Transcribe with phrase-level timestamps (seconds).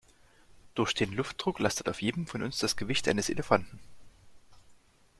[0.73, 3.79] Durch den Luftdruck lastet auf jedem von uns das Gewicht eines Elefanten.